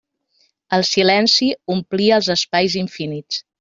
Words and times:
El 0.77 0.85
silenci 0.93 1.51
omplia 1.77 2.19
els 2.21 2.35
espais 2.39 2.83
infinits. 2.87 3.45